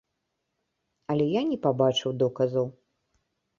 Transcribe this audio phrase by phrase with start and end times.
[1.13, 2.67] Але я не пабачыў доказаў.